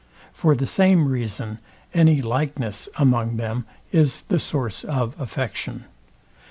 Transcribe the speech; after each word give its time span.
For 0.31 0.55
the 0.55 0.65
same 0.65 1.07
reason 1.07 1.59
any 1.93 2.23
likeness 2.23 2.89
among 2.97 3.37
them 3.37 3.67
is 3.91 4.23
the 4.23 4.39
source 4.39 4.83
of 4.83 5.15
affection. 5.21 5.85